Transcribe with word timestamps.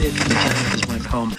This 0.00 0.74
is 0.74 0.88
my 0.88 0.98
poem. 0.98 1.34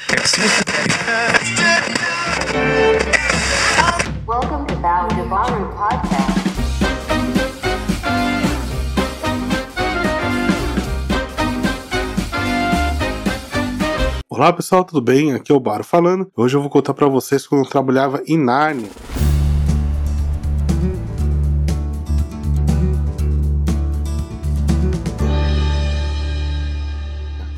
Olá 14.40 14.54
pessoal, 14.54 14.86
tudo 14.86 15.02
bem? 15.02 15.34
Aqui 15.34 15.52
é 15.52 15.56
o 15.56 15.60
Baro 15.60 15.84
falando. 15.84 16.32
Hoje 16.34 16.56
eu 16.56 16.62
vou 16.62 16.70
contar 16.70 16.94
pra 16.94 17.10
vocês 17.10 17.46
quando 17.46 17.66
eu 17.66 17.70
trabalhava 17.70 18.24
em 18.26 18.38
Nárnia. 18.38 18.88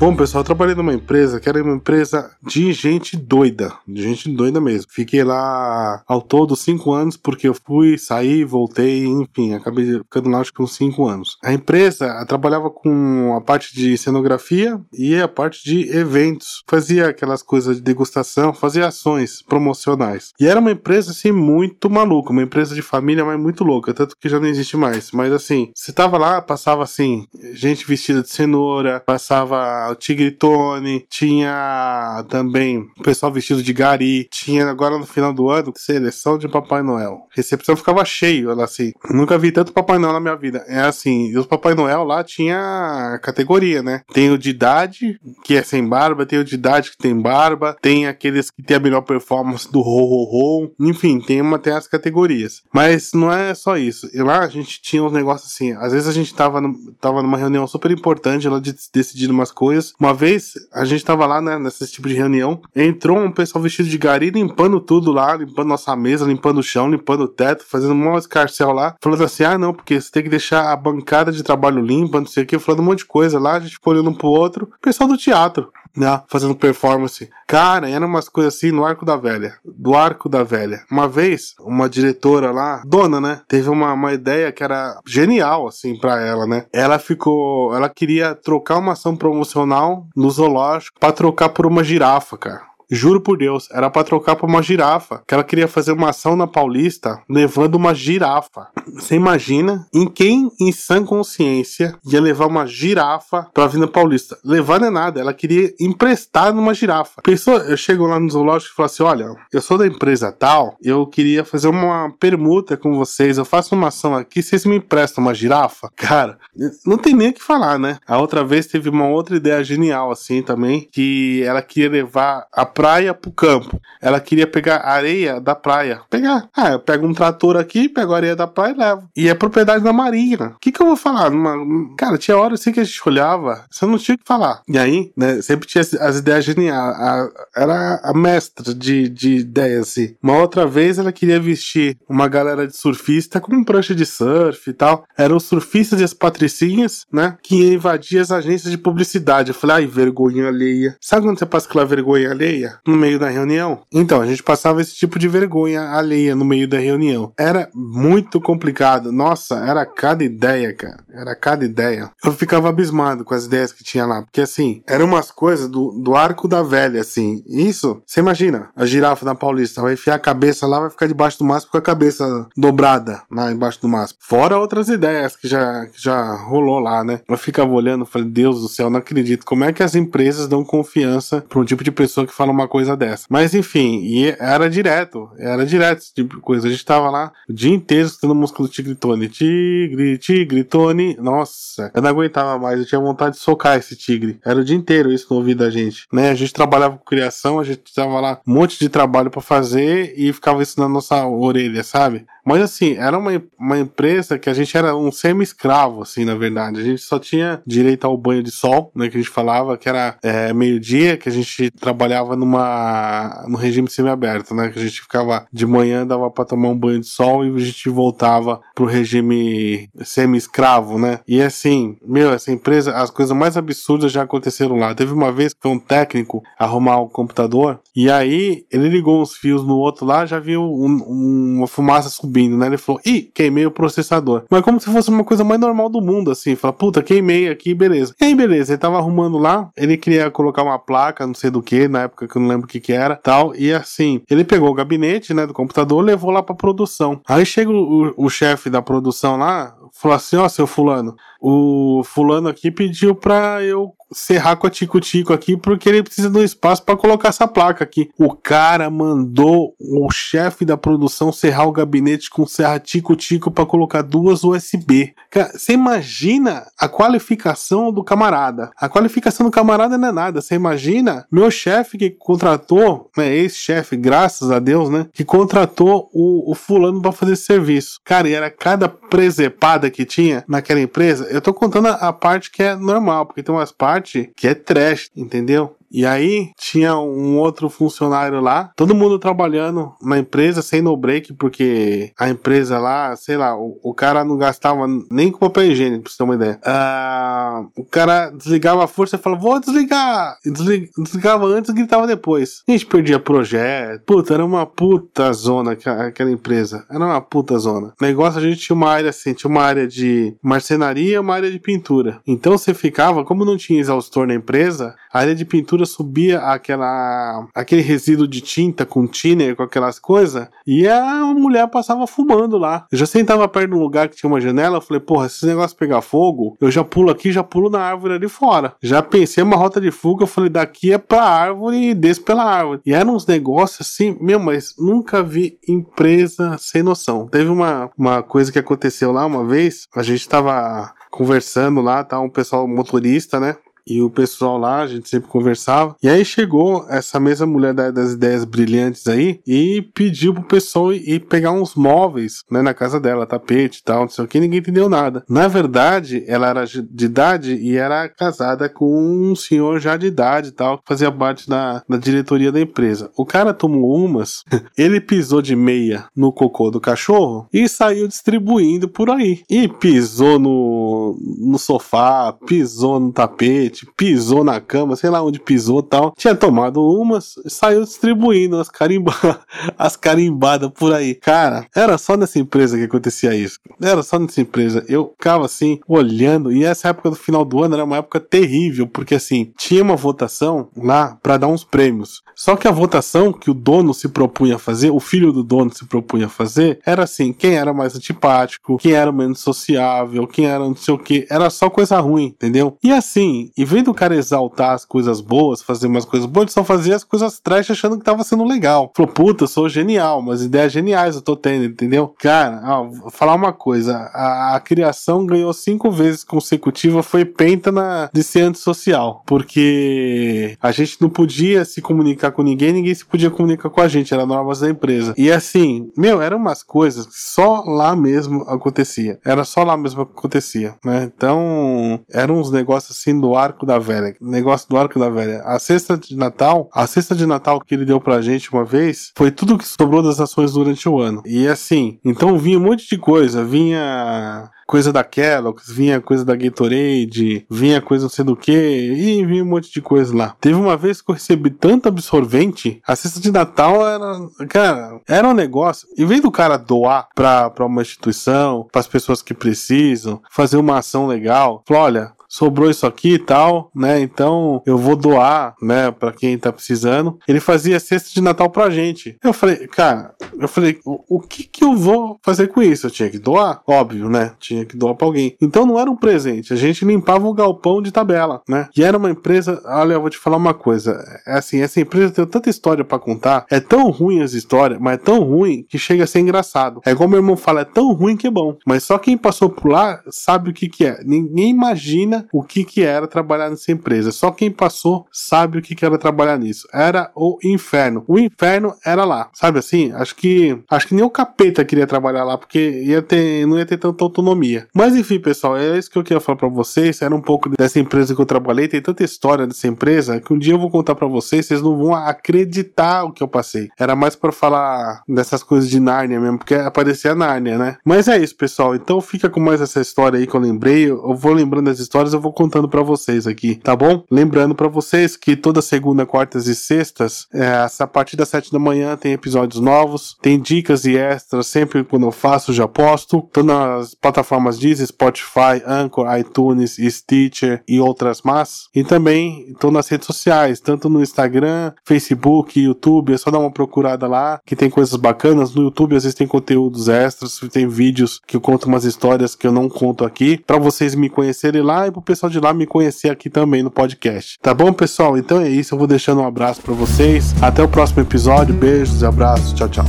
Bom, 0.02 0.16
pessoal, 0.16 0.40
eu 0.40 0.44
trabalhei 0.44 0.74
numa 0.74 0.92
empresa 0.92 1.38
que 1.38 1.48
era 1.48 1.62
uma 1.62 1.76
empresa 1.76 2.28
de 2.42 2.72
gente 2.72 3.16
doida, 3.16 3.72
de 3.86 4.02
gente 4.02 4.28
doida 4.28 4.60
mesmo. 4.60 4.90
Fiquei 4.90 5.22
lá 5.22 6.02
ao 6.08 6.20
todo 6.20 6.56
cinco 6.56 6.92
anos, 6.92 7.16
porque 7.16 7.46
eu 7.46 7.54
fui, 7.54 7.96
saí, 7.96 8.42
voltei, 8.42 9.06
enfim, 9.06 9.54
acabei 9.54 9.98
ficando 9.98 10.28
lá 10.28 10.40
acho 10.40 10.52
que 10.52 10.60
uns 10.60 10.74
cinco 10.74 11.06
anos. 11.06 11.36
A 11.40 11.52
empresa 11.52 12.26
trabalhava 12.26 12.68
com 12.68 13.32
a 13.36 13.40
parte 13.40 13.72
de 13.76 13.96
cenografia 13.96 14.80
e 14.92 15.14
a 15.20 15.28
parte 15.28 15.62
de 15.62 15.96
eventos. 15.96 16.64
Fazia 16.68 17.10
aquelas 17.10 17.40
coisas 17.40 17.76
de 17.76 17.82
degustação, 17.82 18.52
fazia 18.52 18.88
ações 18.88 19.40
promocionais. 19.40 20.32
E 20.40 20.48
era 20.48 20.58
uma 20.58 20.72
empresa, 20.72 21.12
assim, 21.12 21.30
muito 21.30 21.88
maluca, 21.88 22.32
uma 22.32 22.42
empresa 22.42 22.74
de 22.74 22.82
família, 22.82 23.24
mas 23.24 23.38
muito 23.38 23.62
louca, 23.62 23.94
tanto 23.94 24.16
que 24.20 24.28
já 24.28 24.40
não 24.40 24.48
existe 24.48 24.76
mais. 24.76 25.12
Mas 25.12 25.32
assim, 25.32 25.70
você 25.72 25.92
tava 25.92 26.18
lá, 26.18 26.42
passava 26.42 26.82
assim, 26.82 27.24
gente 27.52 27.86
vestida 27.86 28.20
de 28.20 28.30
cenoura, 28.30 29.00
passava 29.06 29.91
Tony, 30.30 31.04
tinha 31.08 32.24
também 32.28 32.78
o 32.98 33.02
pessoal 33.02 33.32
vestido 33.32 33.62
de 33.62 33.72
gari, 33.72 34.28
tinha 34.30 34.68
agora 34.68 34.98
no 34.98 35.06
final 35.06 35.32
do 35.32 35.48
ano 35.48 35.72
seleção 35.76 36.38
de 36.38 36.48
Papai 36.48 36.82
Noel. 36.82 37.26
Recepção 37.34 37.76
ficava 37.76 38.04
cheio, 38.04 38.50
ela 38.50 38.64
assim. 38.64 38.92
Nunca 39.10 39.38
vi 39.38 39.52
tanto 39.52 39.72
Papai 39.72 39.98
Noel 39.98 40.14
na 40.14 40.20
minha 40.20 40.36
vida. 40.36 40.64
É 40.68 40.80
assim, 40.80 41.28
e 41.28 41.38
os 41.38 41.46
Papai 41.46 41.74
Noel 41.74 42.04
lá 42.04 42.22
tinha 42.22 43.18
categoria, 43.22 43.82
né? 43.82 44.02
Tem 44.12 44.30
o 44.30 44.38
de 44.38 44.50
idade, 44.50 45.18
que 45.44 45.56
é 45.56 45.62
sem 45.62 45.86
barba, 45.86 46.26
tem 46.26 46.38
o 46.38 46.44
de 46.44 46.54
idade 46.54 46.90
que 46.90 46.98
tem 46.98 47.18
barba, 47.18 47.76
tem 47.80 48.06
aqueles 48.06 48.50
que 48.50 48.62
tem 48.62 48.76
a 48.76 48.80
melhor 48.80 49.02
performance 49.02 49.70
do 49.70 49.80
ho 49.80 49.82
ho 49.82 50.64
ho. 50.64 50.74
Enfim, 50.80 51.20
tem 51.20 51.40
uma 51.40 51.58
tem 51.58 51.72
as 51.72 51.86
categorias. 51.86 52.62
Mas 52.72 53.12
não 53.12 53.32
é 53.32 53.54
só 53.54 53.76
isso. 53.76 54.08
E 54.12 54.22
lá 54.22 54.40
a 54.40 54.48
gente 54.48 54.80
tinha 54.80 55.02
uns 55.02 55.12
negócios 55.12 55.52
assim, 55.52 55.72
às 55.72 55.92
vezes 55.92 56.08
a 56.08 56.12
gente 56.12 56.34
tava, 56.34 56.60
no, 56.60 56.74
tava 57.00 57.22
numa 57.22 57.38
reunião 57.38 57.66
super 57.66 57.90
importante, 57.90 58.48
lá 58.48 58.60
de 58.60 58.74
decidir 58.92 59.30
umas 59.30 59.50
coisas 59.50 59.81
uma 59.98 60.14
vez, 60.14 60.54
a 60.72 60.84
gente 60.84 61.04
tava 61.04 61.26
lá, 61.26 61.40
né, 61.40 61.58
nesse 61.58 61.90
tipo 61.90 62.08
de 62.08 62.14
reunião, 62.14 62.60
entrou 62.74 63.18
um 63.18 63.30
pessoal 63.30 63.62
vestido 63.62 63.88
de 63.88 63.98
gari 63.98 64.30
limpando 64.30 64.80
tudo 64.80 65.10
lá, 65.12 65.36
limpando 65.36 65.68
nossa 65.68 65.94
mesa, 65.96 66.26
limpando 66.26 66.58
o 66.58 66.62
chão, 66.62 66.90
limpando 66.90 67.24
o 67.24 67.28
teto, 67.28 67.64
fazendo 67.66 67.94
um 67.94 68.16
escarcel 68.16 68.72
lá, 68.72 68.96
falando 69.00 69.24
assim, 69.24 69.44
ah, 69.44 69.58
não, 69.58 69.72
porque 69.72 70.00
você 70.00 70.10
tem 70.10 70.22
que 70.22 70.28
deixar 70.28 70.72
a 70.72 70.76
bancada 70.76 71.32
de 71.32 71.42
trabalho 71.42 71.80
limpa, 71.82 72.20
não 72.20 72.26
sei 72.26 72.44
o 72.44 72.46
que, 72.46 72.58
falando 72.58 72.80
um 72.80 72.84
monte 72.84 72.98
de 72.98 73.06
coisa 73.06 73.38
lá, 73.38 73.54
a 73.54 73.60
gente 73.60 73.74
ficou 73.74 73.92
olhando 73.92 74.10
um 74.10 74.14
pro 74.14 74.28
outro, 74.28 74.70
pessoal 74.80 75.08
do 75.08 75.16
teatro, 75.16 75.72
né, 75.96 76.22
fazendo 76.28 76.54
performance. 76.54 77.28
Cara, 77.46 77.88
eram 77.88 78.06
umas 78.06 78.28
coisas 78.28 78.54
assim 78.54 78.70
no 78.70 78.84
Arco 78.84 79.04
da 79.04 79.16
Velha, 79.16 79.54
do 79.64 79.94
Arco 79.94 80.28
da 80.28 80.42
Velha. 80.42 80.82
Uma 80.90 81.08
vez, 81.08 81.54
uma 81.60 81.88
diretora 81.88 82.50
lá, 82.50 82.82
dona, 82.84 83.20
né, 83.20 83.40
teve 83.46 83.68
uma, 83.68 83.92
uma 83.92 84.12
ideia 84.12 84.52
que 84.52 84.64
era 84.64 84.98
genial, 85.06 85.66
assim, 85.66 85.98
pra 85.98 86.20
ela, 86.20 86.46
né, 86.46 86.66
ela 86.72 86.98
ficou, 86.98 87.74
ela 87.74 87.88
queria 87.88 88.34
trocar 88.34 88.78
uma 88.78 88.92
ação 88.92 89.16
promocional 89.16 90.06
no 90.16 90.30
zoológico 90.30 90.98
para 90.98 91.12
trocar 91.12 91.50
por 91.50 91.66
uma 91.66 91.84
girafa, 91.84 92.36
cara. 92.36 92.71
Juro 92.94 93.22
por 93.22 93.38
Deus, 93.38 93.68
era 93.72 93.88
pra 93.88 94.04
trocar 94.04 94.36
por 94.36 94.46
uma 94.46 94.62
girafa. 94.62 95.22
Que 95.26 95.32
ela 95.32 95.42
queria 95.42 95.66
fazer 95.66 95.92
uma 95.92 96.10
ação 96.10 96.36
na 96.36 96.46
Paulista 96.46 97.22
levando 97.28 97.76
uma 97.76 97.94
girafa. 97.94 98.68
Você 98.94 99.14
imagina 99.14 99.86
em 99.94 100.06
quem, 100.06 100.50
em 100.60 100.70
sã 100.70 101.02
consciência, 101.02 101.96
ia 102.04 102.20
levar 102.20 102.46
uma 102.46 102.66
girafa 102.66 103.48
pra 103.54 103.66
Vila 103.66 103.88
Paulista? 103.88 104.36
Levar 104.44 104.78
não 104.78 104.88
é 104.88 104.90
nada, 104.90 105.20
ela 105.20 105.32
queria 105.32 105.72
emprestar 105.80 106.52
numa 106.52 106.74
girafa. 106.74 107.22
Pensou, 107.22 107.56
eu 107.58 107.76
chego 107.76 108.06
lá 108.06 108.20
no 108.20 108.30
zoológico 108.30 108.72
e 108.72 108.76
falo 108.76 108.86
assim: 108.86 109.02
olha, 109.02 109.34
eu 109.52 109.62
sou 109.62 109.78
da 109.78 109.86
empresa 109.86 110.30
tal, 110.30 110.76
eu 110.82 111.06
queria 111.06 111.44
fazer 111.44 111.68
uma 111.68 112.12
permuta 112.20 112.76
com 112.76 112.94
vocês, 112.94 113.38
eu 113.38 113.44
faço 113.44 113.74
uma 113.74 113.88
ação 113.88 114.14
aqui, 114.14 114.42
vocês 114.42 114.66
me 114.66 114.76
emprestam 114.76 115.24
uma 115.24 115.34
girafa? 115.34 115.90
Cara, 115.96 116.38
não 116.84 116.98
tem 116.98 117.14
nem 117.14 117.30
o 117.30 117.32
que 117.32 117.42
falar, 117.42 117.78
né? 117.78 117.98
A 118.06 118.18
outra 118.18 118.44
vez 118.44 118.66
teve 118.66 118.88
uma 118.88 119.08
outra 119.08 119.36
ideia 119.36 119.64
genial 119.64 120.10
assim 120.10 120.42
também, 120.42 120.88
que 120.92 121.42
ela 121.44 121.62
queria 121.62 121.88
levar 121.88 122.46
a 122.52 122.66
praia 122.82 123.14
pro 123.14 123.30
campo. 123.30 123.80
Ela 124.00 124.18
queria 124.18 124.44
pegar 124.44 124.84
areia 124.84 125.40
da 125.40 125.54
praia. 125.54 126.00
Pegar. 126.10 126.48
Ah, 126.52 126.72
eu 126.72 126.80
pego 126.80 127.06
um 127.06 127.14
trator 127.14 127.56
aqui, 127.56 127.88
pego 127.88 128.12
areia 128.12 128.34
da 128.34 128.48
praia 128.48 128.72
e 128.72 128.76
levo. 128.76 129.08
E 129.16 129.28
é 129.28 129.34
propriedade 129.34 129.84
da 129.84 129.92
Marina. 129.92 130.48
O 130.56 130.58
que 130.58 130.72
que 130.72 130.82
eu 130.82 130.86
vou 130.88 130.96
falar? 130.96 131.30
Uma... 131.30 131.54
Cara, 131.96 132.18
tinha 132.18 132.36
hora 132.36 132.54
assim 132.54 132.72
que 132.72 132.80
a 132.80 132.84
gente 132.84 133.00
olhava, 133.06 133.64
você 133.70 133.86
não 133.86 133.96
tinha 133.96 134.16
o 134.16 134.18
que 134.18 134.26
falar. 134.26 134.62
E 134.68 134.76
aí, 134.76 135.12
né, 135.16 135.40
sempre 135.42 135.68
tinha 135.68 135.80
as 135.80 136.16
ideias 136.16 136.44
geniais. 136.44 136.74
A... 136.74 137.28
Era 137.56 138.00
a 138.02 138.12
mestra 138.12 138.74
de, 138.74 139.08
de 139.08 139.36
ideias, 139.36 139.90
assim. 139.90 140.16
Uma 140.20 140.38
outra 140.38 140.66
vez 140.66 140.98
ela 140.98 141.12
queria 141.12 141.38
vestir 141.38 141.96
uma 142.08 142.26
galera 142.26 142.66
de 142.66 142.76
surfista 142.76 143.40
com 143.40 143.54
um 143.54 143.62
prancha 143.62 143.94
de 143.94 144.04
surf 144.04 144.68
e 144.68 144.72
tal. 144.72 145.04
Eram 145.16 145.36
os 145.36 145.44
surfistas 145.44 146.00
e 146.00 146.04
as 146.04 146.14
patricinhas, 146.14 147.06
né, 147.12 147.36
que 147.44 147.74
invadiam 147.74 148.22
as 148.22 148.32
agências 148.32 148.72
de 148.72 148.78
publicidade. 148.78 149.50
Eu 149.50 149.54
falei, 149.54 149.76
ai, 149.76 149.86
vergonha 149.86 150.48
alheia. 150.48 150.96
Sabe 151.00 151.24
quando 151.24 151.38
você 151.38 151.46
passa 151.46 151.68
aquela 151.68 151.84
vergonha 151.84 152.32
alheia? 152.32 152.71
No 152.86 152.96
meio 152.96 153.18
da 153.18 153.28
reunião? 153.28 153.80
Então, 153.92 154.20
a 154.20 154.26
gente 154.26 154.42
passava 154.42 154.80
esse 154.80 154.94
tipo 154.94 155.18
de 155.18 155.28
vergonha 155.28 155.90
alheia 155.90 156.34
no 156.34 156.44
meio 156.44 156.68
da 156.68 156.78
reunião. 156.78 157.32
Era 157.38 157.68
muito 157.74 158.40
complicado. 158.40 159.12
Nossa, 159.12 159.56
era 159.56 159.84
cada 159.86 160.24
ideia, 160.24 160.74
cara. 160.74 161.04
Era 161.12 161.34
cada 161.34 161.64
ideia. 161.64 162.10
Eu 162.24 162.32
ficava 162.32 162.68
abismado 162.68 163.24
com 163.24 163.34
as 163.34 163.44
ideias 163.44 163.72
que 163.72 163.84
tinha 163.84 164.06
lá. 164.06 164.22
Porque, 164.22 164.40
assim, 164.40 164.82
eram 164.86 165.06
umas 165.06 165.30
coisas 165.30 165.68
do, 165.68 165.92
do 166.02 166.14
arco 166.14 166.48
da 166.48 166.62
velha, 166.62 167.00
assim. 167.00 167.42
Isso, 167.46 168.02
você 168.06 168.20
imagina, 168.20 168.70
a 168.76 168.86
girafa 168.86 169.24
da 169.24 169.34
Paulista 169.34 169.82
vai 169.82 169.94
enfiar 169.94 170.14
a 170.14 170.18
cabeça 170.18 170.66
lá, 170.66 170.80
vai 170.80 170.90
ficar 170.90 171.06
debaixo 171.06 171.38
do 171.38 171.44
mastro 171.44 171.70
com 171.70 171.78
a 171.78 171.82
cabeça 171.82 172.46
dobrada 172.56 173.22
lá 173.30 173.50
embaixo 173.50 173.80
do 173.80 173.88
mastro. 173.88 174.18
Fora 174.20 174.58
outras 174.58 174.88
ideias 174.88 175.36
que 175.36 175.48
já, 175.48 175.86
que 175.86 176.00
já 176.00 176.34
rolou 176.34 176.78
lá, 176.78 177.04
né? 177.04 177.20
Eu 177.28 177.36
ficava 177.36 177.70
olhando, 177.72 178.06
falei, 178.06 178.28
Deus 178.28 178.60
do 178.60 178.68
céu, 178.68 178.90
não 178.90 178.98
acredito. 178.98 179.44
Como 179.44 179.64
é 179.64 179.72
que 179.72 179.82
as 179.82 179.94
empresas 179.94 180.46
dão 180.46 180.64
confiança 180.64 181.44
para 181.48 181.58
um 181.58 181.64
tipo 181.64 181.84
de 181.84 181.90
pessoa 181.90 182.26
que 182.26 182.32
fala 182.32 182.51
uma 182.52 182.68
coisa 182.68 182.96
dessa. 182.96 183.26
Mas 183.28 183.54
enfim, 183.54 184.00
e 184.02 184.34
era 184.38 184.68
direto, 184.68 185.30
era 185.38 185.64
direto 185.66 185.98
esse 185.98 186.14
tipo 186.14 186.36
de 186.36 186.42
coisa. 186.42 186.68
A 186.68 186.70
gente 186.70 186.84
tava 186.84 187.10
lá 187.10 187.32
o 187.48 187.52
dia 187.52 187.72
inteiro 187.72 188.06
escutando 188.06 188.34
música 188.34 188.62
do 188.62 188.68
Tigre 188.68 188.94
Tony. 188.94 189.28
Tigre, 189.28 190.18
Tigre, 190.18 190.64
Tony. 190.64 191.16
Nossa, 191.18 191.90
eu 191.94 192.02
não 192.02 192.10
aguentava 192.10 192.58
mais, 192.58 192.78
eu 192.78 192.86
tinha 192.86 193.00
vontade 193.00 193.36
de 193.36 193.42
socar 193.42 193.78
esse 193.78 193.96
tigre. 193.96 194.38
Era 194.44 194.60
o 194.60 194.64
dia 194.64 194.76
inteiro 194.76 195.12
isso 195.12 195.26
no 195.30 195.36
ouvido 195.36 195.58
da 195.58 195.70
gente, 195.70 196.06
né? 196.12 196.30
A 196.30 196.34
gente 196.34 196.52
trabalhava 196.52 196.96
com 196.98 197.04
criação, 197.04 197.58
a 197.58 197.64
gente 197.64 197.82
tava 197.94 198.20
lá 198.20 198.40
um 198.46 198.52
monte 198.52 198.78
de 198.78 198.88
trabalho 198.88 199.30
para 199.30 199.40
fazer 199.40 200.14
e 200.16 200.32
ficava 200.32 200.62
isso 200.62 200.78
na 200.80 200.88
nossa 200.88 201.26
orelha, 201.26 201.82
sabe? 201.82 202.26
Mas 202.44 202.60
assim, 202.60 202.96
era 202.96 203.16
uma, 203.16 203.30
uma 203.58 203.78
empresa 203.78 204.38
que 204.38 204.50
a 204.50 204.54
gente 204.54 204.76
era 204.76 204.96
um 204.96 205.12
semi-escravo, 205.12 206.02
assim, 206.02 206.24
na 206.24 206.34
verdade. 206.34 206.80
A 206.80 206.84
gente 206.84 207.00
só 207.00 207.18
tinha 207.18 207.62
direito 207.66 208.04
ao 208.04 208.16
banho 208.16 208.42
de 208.42 208.50
sol, 208.50 208.90
né? 208.94 209.08
Que 209.08 209.16
a 209.16 209.20
gente 209.20 209.30
falava 209.30 209.78
que 209.78 209.88
era 209.88 210.16
é, 210.22 210.52
meio-dia, 210.52 211.16
que 211.16 211.28
a 211.28 211.32
gente 211.32 211.70
trabalhava 211.70 212.34
numa 212.34 213.44
no 213.48 213.56
regime 213.56 213.88
semi-aberto, 213.88 214.54
né? 214.54 214.70
Que 214.70 214.78
a 214.78 214.82
gente 214.82 215.00
ficava 215.00 215.46
de 215.52 215.66
manhã, 215.66 216.06
dava 216.06 216.30
para 216.30 216.44
tomar 216.44 216.68
um 216.68 216.78
banho 216.78 217.00
de 217.00 217.06
sol 217.06 217.44
e 217.44 217.54
a 217.54 217.58
gente 217.58 217.88
voltava 217.88 218.60
pro 218.74 218.86
regime 218.86 219.88
semi-escravo, 220.02 220.98
né? 220.98 221.20
E 221.26 221.40
assim, 221.40 221.96
meu, 222.04 222.32
essa 222.32 222.50
empresa, 222.50 222.92
as 222.96 223.10
coisas 223.10 223.36
mais 223.36 223.56
absurdas 223.56 224.10
já 224.10 224.22
aconteceram 224.22 224.76
lá. 224.76 224.94
Teve 224.94 225.12
uma 225.12 225.30
vez 225.30 225.54
que 225.54 225.60
foi 225.62 225.70
um 225.70 225.78
técnico 225.78 226.42
arrumar 226.58 226.98
o 226.98 227.04
um 227.04 227.08
computador 227.08 227.80
e 227.94 228.10
aí 228.10 228.64
ele 228.70 228.88
ligou 228.88 229.22
uns 229.22 229.34
fios 229.34 229.64
no 229.64 229.76
outro 229.76 230.04
lá, 230.04 230.26
já 230.26 230.40
viu 230.40 230.62
um, 230.62 231.58
uma 231.58 231.66
fumaça 231.66 232.08
subindo 232.08 232.31
subindo, 232.32 232.56
né? 232.56 232.66
Ele 232.66 232.78
falou, 232.78 233.00
ih, 233.04 233.30
queimei 233.34 233.66
o 233.66 233.70
processador. 233.70 234.44
Mas 234.48 234.62
como 234.62 234.80
se 234.80 234.90
fosse 234.90 235.10
uma 235.10 235.22
coisa 235.22 235.44
mais 235.44 235.60
normal 235.60 235.90
do 235.90 236.00
mundo, 236.00 236.30
assim. 236.30 236.56
Fala, 236.56 236.72
puta, 236.72 237.02
queimei 237.02 237.48
aqui, 237.48 237.74
beleza. 237.74 238.14
E 238.20 238.24
aí, 238.24 238.34
beleza, 238.34 238.72
ele 238.72 238.78
tava 238.78 238.96
arrumando 238.96 239.36
lá, 239.36 239.70
ele 239.76 239.96
queria 239.98 240.30
colocar 240.30 240.62
uma 240.62 240.78
placa, 240.78 241.26
não 241.26 241.34
sei 241.34 241.50
do 241.50 241.62
que, 241.62 241.86
na 241.86 242.02
época 242.02 242.26
que 242.26 242.36
eu 242.36 242.40
não 242.40 242.48
lembro 242.48 242.64
o 242.64 242.68
que 242.68 242.80
que 242.80 242.92
era, 242.92 243.16
tal. 243.16 243.54
E 243.54 243.72
assim, 243.72 244.22
ele 244.30 244.44
pegou 244.44 244.70
o 244.70 244.74
gabinete, 244.74 245.34
né, 245.34 245.46
do 245.46 245.52
computador, 245.52 246.02
levou 246.02 246.30
lá 246.30 246.42
pra 246.42 246.54
produção. 246.54 247.20
Aí 247.28 247.44
chega 247.44 247.70
o, 247.70 248.14
o 248.16 248.30
chefe 248.30 248.70
da 248.70 248.80
produção 248.80 249.36
lá, 249.36 249.74
falou 249.92 250.16
assim, 250.16 250.36
ó, 250.36 250.48
seu 250.48 250.66
fulano, 250.66 251.14
o 251.40 252.02
fulano 252.04 252.48
aqui 252.48 252.70
pediu 252.70 253.14
pra 253.14 253.62
eu 253.62 253.92
serrar 254.12 254.56
com 254.56 254.66
a 254.66 254.70
Tico-Tico 254.70 255.32
aqui 255.32 255.56
porque 255.56 255.88
ele 255.88 256.02
precisa 256.02 256.30
de 256.30 256.38
um 256.38 256.42
espaço 256.42 256.82
para 256.82 256.96
colocar 256.96 257.28
essa 257.28 257.46
placa 257.46 257.84
aqui. 257.84 258.10
O 258.18 258.34
cara 258.34 258.90
mandou 258.90 259.74
o 259.78 260.10
chefe 260.10 260.64
da 260.64 260.76
produção 260.76 261.32
serrar 261.32 261.66
o 261.66 261.72
gabinete 261.72 262.30
com 262.30 262.46
serra 262.46 262.78
Tico-Tico 262.78 263.50
para 263.50 263.66
colocar 263.66 264.02
duas 264.02 264.44
USB. 264.44 265.14
Cara, 265.30 265.52
você 265.54 265.72
imagina 265.72 266.66
a 266.78 266.88
qualificação 266.88 267.92
do 267.92 268.04
camarada. 268.04 268.70
A 268.76 268.88
qualificação 268.88 269.46
do 269.46 269.52
camarada 269.52 269.96
não 269.96 270.08
é 270.08 270.12
nada. 270.12 270.40
Você 270.40 270.54
imagina 270.54 271.26
meu 271.30 271.50
chefe 271.50 271.98
que 271.98 272.10
contratou, 272.10 273.10
né, 273.16 273.34
ex-chefe, 273.34 273.96
graças 273.96 274.50
a 274.50 274.58
Deus, 274.58 274.90
né, 274.90 275.06
que 275.12 275.24
contratou 275.24 276.10
o, 276.12 276.50
o 276.50 276.54
fulano 276.54 277.00
para 277.00 277.12
fazer 277.12 277.32
esse 277.32 277.44
serviço. 277.44 278.00
Cara, 278.04 278.28
e 278.28 278.34
era 278.34 278.50
cada 278.50 278.88
presepada 278.88 279.90
que 279.90 280.04
tinha 280.04 280.44
naquela 280.48 280.80
empresa. 280.80 281.26
Eu 281.30 281.40
tô 281.40 281.52
contando 281.52 281.88
a, 281.88 281.92
a 281.92 282.12
parte 282.12 282.50
que 282.50 282.62
é 282.62 282.74
normal, 282.74 283.26
porque 283.26 283.42
tem 283.42 283.54
umas 283.54 283.72
partes 283.72 284.01
que 284.36 284.48
é 284.48 284.54
trash, 284.54 285.08
entendeu? 285.16 285.76
E 285.92 286.06
aí 286.06 286.50
tinha 286.58 286.96
um 286.96 287.36
outro 287.38 287.68
funcionário 287.68 288.40
lá, 288.40 288.70
todo 288.76 288.94
mundo 288.94 289.18
trabalhando 289.18 289.92
na 290.02 290.18
empresa 290.18 290.62
sem 290.62 290.80
no 290.80 290.96
break, 290.96 291.34
porque 291.34 292.12
a 292.18 292.28
empresa 292.28 292.78
lá, 292.78 293.14
sei 293.16 293.36
lá, 293.36 293.56
o, 293.56 293.78
o 293.82 293.94
cara 293.94 294.24
não 294.24 294.36
gastava 294.36 294.86
nem 295.10 295.30
com 295.30 295.38
papel 295.38 295.64
higiênico, 295.70 296.04
pra 296.04 296.10
você 296.10 296.16
ter 296.16 296.24
uma 296.24 296.34
ideia. 296.34 296.58
Ah, 296.64 297.62
o 297.76 297.84
cara 297.84 298.30
desligava 298.30 298.84
a 298.84 298.88
força 298.88 299.16
e 299.16 299.18
falava, 299.18 299.42
vou 299.42 299.60
desligar! 299.60 300.36
Deslig- 300.44 300.90
desligava 300.98 301.46
antes 301.46 301.70
e 301.70 301.74
gritava 301.74 302.06
depois. 302.06 302.62
A 302.68 302.72
gente 302.72 302.86
perdia 302.86 303.18
projeto. 303.18 304.02
Puta, 304.06 304.34
era 304.34 304.44
uma 304.44 304.64
puta 304.66 305.32
zona 305.32 305.72
aquela 305.72 306.30
empresa. 306.30 306.86
Era 306.90 307.04
uma 307.04 307.20
puta 307.20 307.58
zona. 307.58 307.92
Negócio, 308.00 308.38
a 308.40 308.42
gente 308.42 308.60
tinha 308.60 308.76
uma 308.76 308.90
área 308.90 309.10
assim, 309.10 309.34
tinha 309.34 309.50
uma 309.50 309.62
área 309.62 309.86
de 309.86 310.34
marcenaria 310.42 311.16
e 311.16 311.18
uma 311.18 311.34
área 311.34 311.50
de 311.50 311.58
pintura. 311.58 312.20
Então 312.26 312.56
você 312.56 312.72
ficava, 312.74 313.24
como 313.24 313.44
não 313.44 313.56
tinha 313.56 313.80
exaustor 313.80 314.26
na 314.26 314.34
empresa, 314.34 314.94
a 315.12 315.18
área 315.18 315.34
de 315.34 315.44
pintura 315.44 315.84
subia 315.84 316.40
aquela 316.40 317.46
aquele 317.54 317.82
resíduo 317.82 318.26
de 318.26 318.40
tinta 318.40 318.86
com 318.86 319.06
thinner, 319.06 319.54
com 319.54 319.62
aquelas 319.62 319.98
coisas, 319.98 320.48
e 320.66 320.88
a 320.88 321.24
mulher 321.34 321.68
passava 321.68 322.06
fumando 322.06 322.56
lá. 322.56 322.86
Eu 322.90 322.98
já 322.98 323.06
sentava 323.06 323.46
perto 323.48 323.70
de 323.70 323.76
um 323.76 323.80
lugar 323.80 324.08
que 324.08 324.16
tinha 324.16 324.30
uma 324.30 324.40
janela, 324.40 324.78
eu 324.78 324.80
falei, 324.80 325.00
porra, 325.00 325.28
se 325.28 325.36
esse 325.36 325.46
negócio 325.46 325.76
pegar 325.76 326.00
fogo, 326.00 326.56
eu 326.60 326.70
já 326.70 326.82
pulo 326.82 327.10
aqui, 327.10 327.30
já 327.30 327.42
pulo 327.42 327.68
na 327.68 327.80
árvore 327.80 328.14
ali 328.14 328.28
fora. 328.28 328.74
Já 328.82 329.02
pensei 329.02 329.42
uma 329.42 329.56
rota 329.56 329.80
de 329.80 329.90
fuga, 329.90 330.22
eu 330.22 330.28
falei, 330.28 330.48
daqui 330.50 330.92
é 330.92 330.98
pra 330.98 331.22
árvore 331.22 331.90
e 331.90 331.94
desço 331.94 332.22
pela 332.22 332.44
árvore. 332.44 332.80
E 332.86 332.94
eram 332.94 333.14
uns 333.14 333.26
negócios 333.26 333.86
assim, 333.86 334.16
meu, 334.20 334.38
mas 334.38 334.74
nunca 334.78 335.22
vi 335.22 335.58
empresa 335.68 336.56
sem 336.58 336.82
noção. 336.82 337.26
Teve 337.28 337.50
uma, 337.50 337.90
uma 337.96 338.22
coisa 338.22 338.50
que 338.50 338.58
aconteceu 338.58 339.12
lá 339.12 339.26
uma 339.26 339.44
vez, 339.44 339.86
a 339.94 340.02
gente 340.02 340.28
tava 340.28 340.92
conversando 341.10 341.80
lá, 341.82 342.02
tá? 342.02 342.18
Um 342.18 342.30
pessoal 342.30 342.66
motorista, 342.66 343.38
né? 343.38 343.56
E 343.86 344.00
o 344.02 344.10
pessoal 344.10 344.58
lá, 344.58 344.82
a 344.82 344.86
gente 344.86 345.08
sempre 345.08 345.28
conversava. 345.28 345.96
E 346.02 346.08
aí 346.08 346.24
chegou 346.24 346.86
essa 346.88 347.18
mesma 347.18 347.46
mulher 347.46 347.74
da- 347.74 347.90
das 347.90 348.12
ideias 348.12 348.44
brilhantes 348.44 349.06
aí 349.06 349.40
e 349.46 349.82
pediu 349.94 350.32
pro 350.34 350.42
pessoal 350.44 350.92
ir 350.92 351.20
pegar 351.28 351.52
uns 351.52 351.74
móveis, 351.74 352.42
né, 352.50 352.62
na 352.62 352.74
casa 352.74 353.00
dela, 353.00 353.26
tapete 353.26 353.78
e 353.80 353.82
tal, 353.82 354.02
não 354.02 354.08
sei 354.08 354.24
o 354.24 354.28
que, 354.28 354.40
ninguém 354.40 354.60
entendeu 354.60 354.88
nada. 354.88 355.24
Na 355.28 355.48
verdade, 355.48 356.24
ela 356.26 356.48
era 356.48 356.64
de 356.66 357.04
idade 357.04 357.54
e 357.54 357.76
era 357.76 358.08
casada 358.08 358.68
com 358.68 359.30
um 359.30 359.34
senhor 359.34 359.80
já 359.80 359.96
de 359.96 360.06
idade 360.06 360.48
e 360.48 360.52
tal, 360.52 360.78
que 360.78 360.84
fazia 360.86 361.10
parte 361.10 361.48
da, 361.48 361.82
da 361.88 361.96
diretoria 361.96 362.52
da 362.52 362.60
empresa. 362.60 363.10
O 363.16 363.24
cara 363.26 363.52
tomou 363.52 363.94
umas, 363.96 364.44
ele 364.76 365.00
pisou 365.00 365.42
de 365.42 365.56
meia 365.56 366.04
no 366.16 366.32
cocô 366.32 366.70
do 366.70 366.80
cachorro 366.80 367.46
e 367.52 367.68
saiu 367.68 368.06
distribuindo 368.08 368.88
por 368.88 369.10
aí. 369.10 369.42
E 369.50 369.68
pisou 369.68 370.38
no, 370.38 371.16
no 371.38 371.58
sofá, 371.58 372.32
pisou 372.46 373.00
no 373.00 373.12
tapete, 373.12 373.71
pisou 373.96 374.44
na 374.44 374.60
cama, 374.60 374.96
sei 374.96 375.10
lá 375.10 375.22
onde 375.22 375.40
pisou 375.40 375.82
tal. 375.82 376.12
Tinha 376.16 376.34
tomado 376.34 376.82
umas, 376.82 377.34
saiu 377.46 377.82
distribuindo 377.82 378.58
as, 378.58 378.68
carimba 378.68 379.14
as 379.78 379.96
carimbadas 379.96 380.70
por 380.70 380.92
aí. 380.92 381.14
Cara, 381.14 381.66
era 381.74 381.98
só 381.98 382.16
nessa 382.16 382.38
empresa 382.38 382.76
que 382.76 382.84
acontecia 382.84 383.34
isso. 383.34 383.58
Era 383.80 384.02
só 384.02 384.18
nessa 384.18 384.40
empresa. 384.40 384.84
Eu 384.88 385.12
ficava 385.16 385.44
assim, 385.44 385.80
olhando, 385.86 386.52
e 386.52 386.64
essa 386.64 386.88
época 386.88 387.10
do 387.10 387.16
final 387.16 387.44
do 387.44 387.62
ano 387.62 387.74
era 387.74 387.84
uma 387.84 387.96
época 387.96 388.20
terrível, 388.20 388.86
porque 388.86 389.14
assim, 389.14 389.52
tinha 389.56 389.82
uma 389.82 389.96
votação 389.96 390.68
lá 390.76 391.18
pra 391.22 391.36
dar 391.36 391.48
uns 391.48 391.64
prêmios. 391.64 392.22
Só 392.34 392.56
que 392.56 392.66
a 392.66 392.72
votação 392.72 393.32
que 393.32 393.50
o 393.50 393.54
dono 393.54 393.94
se 393.94 394.08
propunha 394.08 394.56
a 394.56 394.58
fazer, 394.58 394.90
o 394.90 395.00
filho 395.00 395.32
do 395.32 395.42
dono 395.42 395.72
se 395.72 395.86
propunha 395.86 396.26
a 396.26 396.28
fazer, 396.28 396.80
era 396.84 397.04
assim: 397.04 397.32
quem 397.32 397.54
era 397.54 397.72
mais 397.72 397.94
antipático, 397.94 398.78
quem 398.78 398.92
era 398.92 399.12
menos 399.12 399.40
sociável, 399.40 400.26
quem 400.26 400.46
era 400.46 400.58
não 400.58 400.74
sei 400.74 400.94
o 400.94 400.98
que, 400.98 401.26
era 401.30 401.50
só 401.50 401.68
coisa 401.70 401.98
ruim, 402.00 402.26
entendeu? 402.26 402.76
E 402.82 402.92
assim, 402.92 403.50
em 403.62 403.64
vez 403.64 403.84
do 403.84 403.94
cara 403.94 404.16
exaltar 404.16 404.72
as 404.72 404.84
coisas 404.84 405.20
boas, 405.20 405.62
fazer 405.62 405.86
umas 405.86 406.04
coisas 406.04 406.28
boas, 406.28 406.44
ele 406.44 406.52
só 406.52 406.64
fazia 406.64 406.96
as 406.96 407.04
coisas 407.04 407.38
trash 407.38 407.70
achando 407.70 407.96
que 407.96 408.04
tava 408.04 408.24
sendo 408.24 408.44
legal. 408.44 408.90
Falou, 408.94 409.12
puta, 409.12 409.46
sou 409.46 409.68
genial, 409.68 410.20
mas 410.20 410.42
ideias 410.42 410.72
geniais 410.72 411.14
eu 411.14 411.22
tô 411.22 411.36
tendo, 411.36 411.64
entendeu? 411.64 412.14
Cara, 412.18 412.60
ó, 412.64 412.84
vou 412.84 413.10
falar 413.10 413.34
uma 413.34 413.52
coisa: 413.52 413.96
a, 414.12 414.56
a 414.56 414.60
criação 414.60 415.24
ganhou 415.24 415.52
cinco 415.52 415.90
vezes 415.90 416.24
consecutiva, 416.24 417.02
foi 417.02 417.24
penta 417.24 417.70
na, 417.70 418.10
de 418.12 418.22
ser 418.22 418.42
antissocial, 418.42 419.22
porque 419.26 420.56
a 420.60 420.72
gente 420.72 421.00
não 421.00 421.08
podia 421.08 421.64
se 421.64 421.80
comunicar 421.80 422.32
com 422.32 422.42
ninguém, 422.42 422.72
ninguém 422.72 422.94
se 422.94 423.04
podia 423.04 423.30
comunicar 423.30 423.70
com 423.70 423.80
a 423.80 423.88
gente, 423.88 424.12
era 424.12 424.26
normas 424.26 424.60
da 424.60 424.68
empresa. 424.68 425.14
E 425.16 425.30
assim, 425.30 425.88
meu, 425.96 426.20
eram 426.20 426.36
umas 426.36 426.62
coisas 426.62 427.06
que 427.06 427.20
só 427.20 427.62
lá 427.64 427.94
mesmo 427.94 428.42
acontecia. 428.48 429.20
Era 429.24 429.44
só 429.44 429.62
lá 429.62 429.76
mesmo 429.76 430.04
que 430.04 430.12
acontecia, 430.12 430.74
né? 430.84 431.04
Então, 431.14 432.00
eram 432.10 432.40
uns 432.40 432.50
negócios 432.50 432.98
assim 432.98 433.18
do 433.18 433.36
arco 433.52 433.66
da 433.66 433.78
velha. 433.78 434.16
Negócio 434.20 434.68
do 434.68 434.76
arco 434.76 434.98
da 434.98 435.08
velha. 435.08 435.42
A 435.44 435.58
cesta 435.58 435.96
de 435.96 436.16
Natal, 436.16 436.68
a 436.72 436.86
cesta 436.86 437.14
de 437.14 437.26
Natal 437.26 437.60
que 437.60 437.74
ele 437.74 437.84
deu 437.84 438.00
pra 438.00 438.22
gente 438.22 438.52
uma 438.52 438.64
vez, 438.64 439.12
foi 439.16 439.30
tudo 439.30 439.58
que 439.58 439.66
sobrou 439.66 440.02
das 440.02 440.18
ações 440.18 440.52
durante 440.52 440.88
o 440.88 440.98
ano. 440.98 441.22
E 441.26 441.46
assim, 441.46 441.98
então 442.04 442.38
vinha 442.38 442.58
um 442.58 442.62
monte 442.62 442.88
de 442.88 442.98
coisa, 442.98 443.44
vinha 443.44 444.50
coisa 444.66 444.90
da 444.90 445.04
Kellogg's, 445.04 445.70
vinha 445.70 446.00
coisa 446.00 446.24
da 446.24 446.34
Gatorade, 446.34 447.46
vinha 447.50 447.82
coisa 447.82 448.04
não 448.04 448.10
sei 448.10 448.24
do 448.24 448.34
que, 448.34 448.52
e 448.52 449.24
vinha 449.26 449.44
um 449.44 449.48
monte 449.48 449.70
de 449.70 449.82
coisa 449.82 450.16
lá. 450.16 450.34
Teve 450.40 450.54
uma 450.54 450.78
vez 450.78 451.02
que 451.02 451.10
eu 451.10 451.14
recebi 451.14 451.50
tanto 451.50 451.88
absorvente, 451.88 452.80
a 452.86 452.96
cesta 452.96 453.20
de 453.20 453.30
Natal 453.30 453.86
era, 453.86 454.46
cara, 454.48 455.00
era 455.06 455.28
um 455.28 455.34
negócio. 455.34 455.86
Em 455.98 456.06
vez 456.06 456.22
do 456.22 456.30
cara 456.30 456.56
doar 456.56 457.08
pra, 457.14 457.50
pra 457.50 457.66
uma 457.66 457.82
instituição, 457.82 458.66
pras 458.72 458.86
pessoas 458.86 459.20
que 459.20 459.34
precisam, 459.34 460.22
fazer 460.30 460.56
uma 460.56 460.78
ação 460.78 461.06
legal, 461.06 461.62
falou: 461.66 461.82
olha, 461.82 462.12
sobrou 462.32 462.70
isso 462.70 462.86
aqui 462.86 463.14
e 463.14 463.18
tal, 463.18 463.70
né? 463.74 464.00
Então 464.00 464.62
eu 464.64 464.78
vou 464.78 464.96
doar, 464.96 465.54
né, 465.60 465.90
para 465.90 466.12
quem 466.12 466.38
tá 466.38 466.50
precisando. 466.50 467.18
Ele 467.28 467.40
fazia 467.40 467.78
cesta 467.78 468.08
de 468.10 468.22
Natal 468.22 468.48
pra 468.48 468.70
gente. 468.70 469.18
Eu 469.22 469.34
falei, 469.34 469.68
cara, 469.68 470.14
eu 470.38 470.48
falei, 470.48 470.78
o, 470.82 471.16
o 471.16 471.20
que 471.20 471.44
que 471.44 471.62
eu 471.62 471.76
vou 471.76 472.18
fazer 472.22 472.48
com 472.48 472.62
isso? 472.62 472.86
Eu 472.86 472.90
tinha 472.90 473.10
que 473.10 473.18
doar, 473.18 473.60
óbvio, 473.66 474.08
né? 474.08 474.32
Tinha 474.40 474.64
que 474.64 474.78
doar 474.78 474.94
pra 474.94 475.06
alguém. 475.06 475.36
Então 475.42 475.66
não 475.66 475.78
era 475.78 475.90
um 475.90 475.96
presente, 475.96 476.54
a 476.54 476.56
gente 476.56 476.86
limpava 476.86 477.28
o 477.28 477.34
galpão 477.34 477.82
de 477.82 477.92
tabela, 477.92 478.40
né? 478.48 478.66
E 478.74 478.82
era 478.82 478.96
uma 478.96 479.10
empresa, 479.10 479.60
olha, 479.66 479.94
eu 479.94 480.00
vou 480.00 480.08
te 480.08 480.16
falar 480.16 480.38
uma 480.38 480.54
coisa, 480.54 481.04
é 481.26 481.34
assim, 481.34 481.60
essa 481.60 481.80
empresa 481.80 482.14
tem 482.14 482.24
tanta 482.24 482.48
história 482.48 482.82
pra 482.82 482.98
contar, 482.98 483.44
é 483.50 483.60
tão 483.60 483.90
ruim 483.90 484.22
as 484.22 484.32
histórias, 484.32 484.80
mas 484.80 484.94
é 484.94 484.98
tão 484.98 485.22
ruim 485.22 485.66
que 485.68 485.76
chega 485.78 486.04
a 486.04 486.06
ser 486.06 486.20
engraçado. 486.20 486.80
É 486.86 486.92
igual 486.92 487.08
meu 487.08 487.18
irmão 487.18 487.36
fala, 487.36 487.60
é 487.60 487.64
tão 487.64 487.92
ruim 487.92 488.16
que 488.16 488.26
é 488.26 488.30
bom. 488.30 488.56
Mas 488.66 488.84
só 488.84 488.96
quem 488.96 489.18
passou 489.18 489.50
por 489.50 489.70
lá 489.70 490.00
sabe 490.08 490.50
o 490.50 490.54
que 490.54 490.68
que 490.68 490.86
é. 490.86 491.02
Ninguém 491.04 491.50
imagina 491.50 492.21
o 492.32 492.42
que 492.42 492.64
que 492.64 492.82
era 492.82 493.06
trabalhar 493.06 493.50
nessa 493.50 493.72
empresa. 493.72 494.12
Só 494.12 494.30
quem 494.30 494.50
passou 494.50 495.06
sabe 495.10 495.58
o 495.58 495.62
que 495.62 495.74
que 495.74 495.84
era 495.84 495.98
trabalhar 495.98 496.38
nisso. 496.38 496.66
Era 496.72 497.10
o 497.14 497.38
inferno. 497.44 498.04
O 498.06 498.18
inferno 498.18 498.74
era 498.84 499.04
lá. 499.04 499.30
Sabe 499.32 499.58
assim? 499.58 499.92
Acho 499.92 500.14
que 500.14 500.58
acho 500.70 500.88
que 500.88 500.94
nem 500.94 501.04
o 501.04 501.10
capeta 501.10 501.64
queria 501.64 501.86
trabalhar 501.86 502.24
lá 502.24 502.36
porque 502.36 502.82
ia 502.84 503.02
ter 503.02 503.46
não 503.46 503.58
ia 503.58 503.66
ter 503.66 503.76
tanta 503.76 504.04
autonomia. 504.04 504.66
Mas 504.74 504.96
enfim, 504.96 505.18
pessoal, 505.18 505.56
é 505.56 505.78
isso 505.78 505.90
que 505.90 505.98
eu 505.98 506.04
queria 506.04 506.20
falar 506.20 506.38
pra 506.38 506.48
vocês. 506.48 507.00
Era 507.02 507.14
um 507.14 507.20
pouco 507.20 507.48
dessa 507.48 507.78
empresa 507.78 508.14
que 508.14 508.20
eu 508.20 508.26
trabalhei. 508.26 508.68
Tem 508.68 508.80
tanta 508.80 509.04
história 509.04 509.46
dessa 509.46 509.66
empresa 509.66 510.20
que 510.20 510.32
um 510.32 510.38
dia 510.38 510.54
eu 510.54 510.58
vou 510.58 510.70
contar 510.70 510.94
pra 510.94 511.06
vocês, 511.06 511.46
vocês 511.46 511.62
não 511.62 511.76
vão 511.76 511.94
acreditar 511.94 513.04
o 513.04 513.12
que 513.12 513.22
eu 513.22 513.28
passei. 513.28 513.68
Era 513.78 513.94
mais 513.94 514.16
pra 514.16 514.32
falar 514.32 515.02
dessas 515.08 515.42
coisas 515.42 515.68
de 515.68 515.80
Nárnia 515.80 516.20
mesmo, 516.20 516.38
porque 516.38 516.54
aparecia 516.54 517.14
Nárnia, 517.14 517.58
né? 517.58 517.76
Mas 517.84 518.08
é 518.08 518.18
isso, 518.18 518.36
pessoal. 518.36 518.74
Então 518.74 519.00
fica 519.00 519.28
com 519.28 519.40
mais 519.40 519.60
essa 519.60 519.80
história 519.80 520.18
aí 520.18 520.26
que 520.26 520.34
eu 520.34 520.40
lembrei. 520.40 520.88
Eu 520.88 521.14
vou 521.14 521.32
lembrando 521.32 521.66
das 521.66 521.78
histórias, 521.78 522.11
eu 522.12 522.20
vou 522.20 522.32
contando 522.32 522.68
pra 522.68 522.82
vocês 522.82 523.26
aqui, 523.26 523.56
tá 523.56 523.74
bom? 523.74 524.04
Lembrando 524.10 524.54
pra 524.54 524.68
vocês 524.68 525.16
que 525.16 525.36
toda 525.36 525.62
segunda, 525.62 526.06
quartas 526.06 526.46
e 526.46 526.54
sextas, 526.54 527.26
é, 527.32 527.66
a 527.78 527.86
partir 527.86 528.16
das 528.16 528.28
sete 528.28 528.52
da 528.52 528.58
manhã 528.58 528.96
tem 528.96 529.12
episódios 529.12 529.60
novos, 529.60 530.16
tem 530.20 530.40
dicas 530.40 530.84
e 530.84 530.96
extras, 530.96 531.46
sempre 531.46 531.84
quando 531.84 532.06
eu 532.06 532.12
faço 532.12 532.52
já 532.52 532.66
posto. 532.68 533.28
Tô 533.32 533.42
nas 533.42 533.94
plataformas 533.94 534.58
Deezer, 534.58 534.86
Spotify, 534.86 535.62
Anchor, 535.66 536.06
iTunes, 536.18 536.76
Stitcher 536.76 537.62
e 537.66 537.80
outras 537.80 538.22
mais. 538.22 538.68
E 538.74 538.84
também 538.84 539.54
tô 539.58 539.70
nas 539.70 539.88
redes 539.88 540.06
sociais, 540.06 540.60
tanto 540.60 540.88
no 540.88 541.02
Instagram, 541.02 541.72
Facebook, 541.84 542.60
YouTube, 542.60 543.12
é 543.12 543.18
só 543.18 543.30
dar 543.30 543.38
uma 543.38 543.50
procurada 543.50 544.06
lá, 544.06 544.40
que 544.44 544.56
tem 544.56 544.70
coisas 544.70 544.94
bacanas. 544.96 545.54
No 545.54 545.62
YouTube 545.62 545.96
às 545.96 546.04
vezes 546.04 546.16
tem 546.16 546.26
conteúdos 546.26 546.88
extras, 546.88 547.40
tem 547.52 547.66
vídeos 547.66 548.20
que 548.26 548.36
eu 548.36 548.40
conto 548.40 548.66
umas 548.66 548.84
histórias 548.84 549.34
que 549.34 549.46
eu 549.46 549.52
não 549.52 549.68
conto 549.68 550.04
aqui, 550.04 550.38
pra 550.38 550.58
vocês 550.58 550.94
me 550.94 551.08
conhecerem 551.08 551.62
lá 551.62 551.86
e 551.86 551.90
pro 551.90 552.01
pro 552.02 552.12
pessoal 552.12 552.28
de 552.28 552.40
lá 552.40 552.52
me 552.52 552.66
conhecer 552.66 553.10
aqui 553.10 553.30
também 553.30 553.62
no 553.62 553.70
podcast. 553.70 554.38
Tá 554.40 554.52
bom, 554.52 554.72
pessoal? 554.72 555.16
Então 555.16 555.40
é 555.40 555.48
isso. 555.48 555.74
Eu 555.74 555.78
vou 555.78 555.86
deixando 555.86 556.20
um 556.20 556.26
abraço 556.26 556.60
para 556.60 556.74
vocês. 556.74 557.34
Até 557.40 557.62
o 557.62 557.68
próximo 557.68 558.02
episódio. 558.02 558.54
Beijos 558.54 559.00
e 559.00 559.06
abraços. 559.06 559.52
Tchau, 559.52 559.68
tchau. 559.68 559.84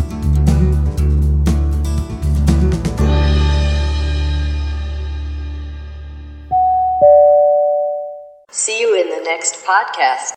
See 8.50 8.82
you 8.82 8.96
in 8.96 9.10
the 9.10 9.22
next 9.29 9.58
podcast. 9.65 10.32